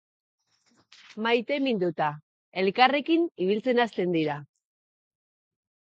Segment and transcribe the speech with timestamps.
[1.25, 2.09] Maiteminduta,
[2.63, 4.43] elkarrekin ibiltzen hasten dira.